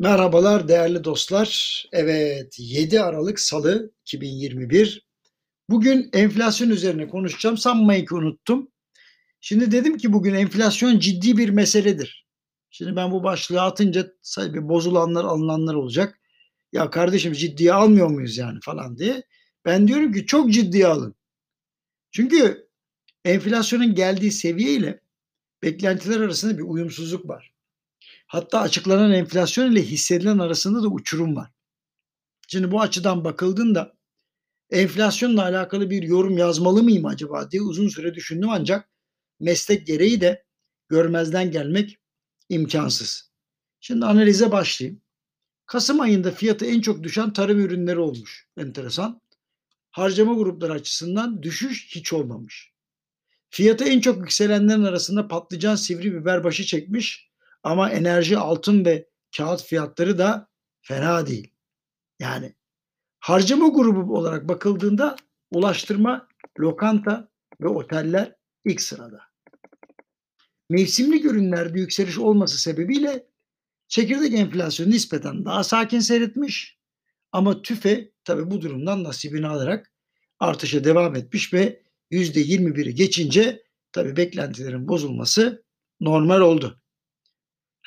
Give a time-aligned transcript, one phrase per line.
[0.00, 1.84] Merhabalar değerli dostlar.
[1.92, 5.06] Evet 7 Aralık Salı 2021.
[5.70, 7.56] Bugün enflasyon üzerine konuşacağım.
[7.56, 8.68] Sanmayın ki unuttum.
[9.40, 12.26] Şimdi dedim ki bugün enflasyon ciddi bir meseledir.
[12.70, 16.20] Şimdi ben bu başlığı atınca bir bozulanlar alınanlar olacak.
[16.72, 19.22] Ya kardeşim ciddiye almıyor muyuz yani falan diye.
[19.64, 21.14] Ben diyorum ki çok ciddiye alın.
[22.10, 22.68] Çünkü
[23.24, 25.00] enflasyonun geldiği seviye ile
[25.62, 27.49] beklentiler arasında bir uyumsuzluk var.
[28.30, 31.50] Hatta açıklanan enflasyon ile hissedilen arasında da uçurum var.
[32.48, 33.96] Şimdi bu açıdan bakıldığında
[34.70, 38.90] enflasyonla alakalı bir yorum yazmalı mıyım acaba diye uzun süre düşündüm ancak
[39.40, 40.44] meslek gereği de
[40.88, 41.98] görmezden gelmek
[42.48, 43.32] imkansız.
[43.80, 45.02] Şimdi analize başlayayım.
[45.66, 48.48] Kasım ayında fiyatı en çok düşen tarım ürünleri olmuş.
[48.56, 49.20] Enteresan.
[49.90, 52.72] Harcama grupları açısından düşüş hiç olmamış.
[53.48, 57.29] Fiyatı en çok yükselenlerin arasında patlıcan sivri biber başı çekmiş.
[57.62, 60.48] Ama enerji, altın ve kağıt fiyatları da
[60.82, 61.52] fena değil.
[62.18, 62.54] Yani
[63.18, 65.16] harcama grubu olarak bakıldığında
[65.50, 66.28] ulaştırma,
[66.60, 67.28] lokanta
[67.60, 69.20] ve oteller ilk sırada.
[70.70, 73.26] Mevsimlik ürünlerde yükseliş olması sebebiyle
[73.88, 76.78] çekirdek enflasyonu nispeten daha sakin seyretmiş
[77.32, 79.92] ama tüfe tabi bu durumdan nasibini alarak
[80.38, 85.64] artışa devam etmiş ve %21'i geçince tabi beklentilerin bozulması
[86.00, 86.79] normal oldu.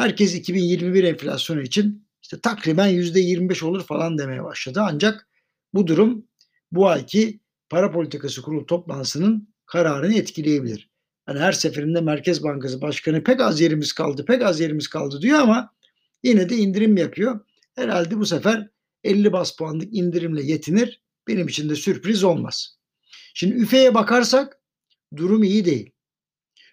[0.00, 4.80] Herkes 2021 enflasyonu için işte takriben %25 olur falan demeye başladı.
[4.82, 5.28] Ancak
[5.74, 6.26] bu durum
[6.72, 10.90] bu ayki para politikası kurulu toplantısının kararını etkileyebilir.
[11.28, 15.38] Yani her seferinde Merkez Bankası Başkanı pek az yerimiz kaldı, pek az yerimiz kaldı diyor
[15.38, 15.74] ama
[16.22, 17.40] yine de indirim yapıyor.
[17.74, 18.68] Herhalde bu sefer
[19.04, 21.02] 50 bas puanlık indirimle yetinir.
[21.28, 22.78] Benim için de sürpriz olmaz.
[23.34, 24.60] Şimdi üfeye bakarsak
[25.16, 25.90] durum iyi değil.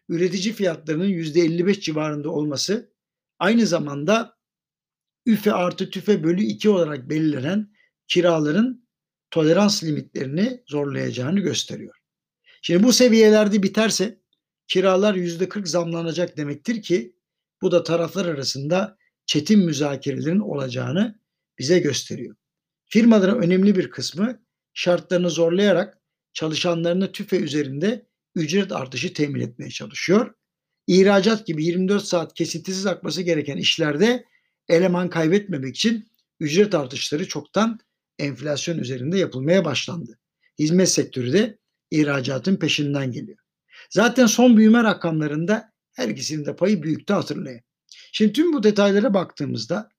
[0.10, 2.97] Üretici fiyatlarının %55 civarında olması
[3.40, 4.38] Aynı zamanda
[5.26, 7.72] üfe artı tüfe bölü 2 olarak belirlenen
[8.08, 8.88] kiraların
[9.32, 11.96] tolerans limitlerini zorlayacağını gösteriyor.
[12.62, 14.22] Şimdi bu seviyelerde biterse
[14.68, 17.16] kiralar %40 zamlanacak demektir ki
[17.62, 21.20] bu da taraflar arasında çetin müzakerelerin olacağını
[21.60, 22.36] bize gösteriyor.
[22.86, 26.02] Firmaların önemli bir kısmı şartlarını zorlayarak
[26.34, 30.34] çalışanlarını tüfe üzerinde ücret artışı temin etmeye çalışıyor
[30.88, 34.26] ihracat gibi 24 saat kesintisiz akması gereken işlerde
[34.70, 36.08] eleman kaybetmemek için
[36.40, 37.80] ücret artışları çoktan
[38.20, 40.20] enflasyon üzerinde yapılmaya başlandı.
[40.60, 41.58] Hizmet sektörü de
[41.92, 43.38] ihracatın peşinden geliyor.
[43.90, 47.62] Zaten son büyüme rakamlarında her ikisinin de payı büyüktü hatırlayın.
[48.12, 49.90] Şimdi tüm bu detaylara baktığımızda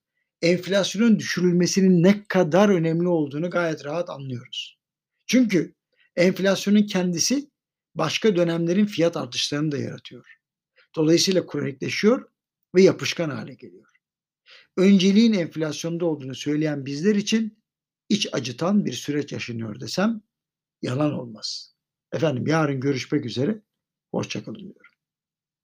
[0.41, 4.77] enflasyonun düşürülmesinin ne kadar önemli olduğunu gayet rahat anlıyoruz.
[5.27, 5.73] Çünkü
[6.15, 7.49] enflasyonun kendisi
[7.95, 10.38] başka dönemlerin fiyat artışlarını da yaratıyor.
[10.95, 12.29] Dolayısıyla kronikleşiyor
[12.75, 13.87] ve yapışkan hale geliyor.
[14.77, 17.63] Önceliğin enflasyonda olduğunu söyleyen bizler için
[18.09, 20.21] iç acıtan bir süreç yaşanıyor desem
[20.81, 21.75] yalan olmaz.
[22.11, 23.61] Efendim yarın görüşmek üzere.
[24.11, 24.88] Hoşçakalın diyorum.